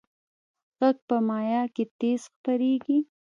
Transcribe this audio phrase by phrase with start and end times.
[0.79, 2.99] غږ په مایع کې تیز خپرېږي.